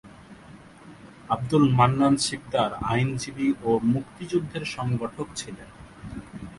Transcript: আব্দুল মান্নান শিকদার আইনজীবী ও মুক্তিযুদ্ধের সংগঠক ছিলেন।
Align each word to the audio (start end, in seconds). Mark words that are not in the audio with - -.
আব্দুল 1.29 1.65
মান্নান 1.77 2.15
শিকদার 2.25 2.71
আইনজীবী 2.91 3.47
ও 3.63 3.69
মুক্তিযুদ্ধের 3.93 4.63
সংগঠক 4.75 5.27
ছিলেন। 5.35 5.69